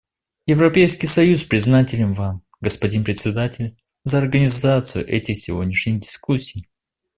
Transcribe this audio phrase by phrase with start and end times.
[0.47, 6.67] Европейский союз признателен Вам, господин Председатель, за организацию этих сегодняшних дискуссий.